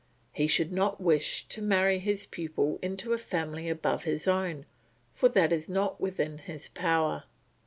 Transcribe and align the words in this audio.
He 0.33 0.47
should 0.47 0.71
not 0.71 0.99
wish 0.99 1.47
to 1.49 1.61
marry 1.61 1.99
his 1.99 2.25
pupil 2.25 2.79
into 2.81 3.13
a 3.13 3.19
family 3.19 3.69
above 3.69 4.03
his 4.03 4.27
own, 4.27 4.65
for 5.13 5.29
that 5.29 5.53
is 5.53 5.69
not 5.69 6.01
within 6.01 6.39
his 6.39 6.69
power. 6.69 7.25